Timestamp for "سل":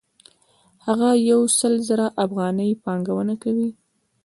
1.57-1.73